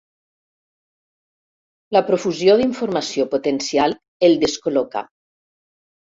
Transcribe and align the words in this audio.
La 1.97 2.03
profusió 2.07 2.57
d'informació 2.63 3.27
potencial 3.35 3.95
el 4.31 4.37
descol·loca. 4.47 5.07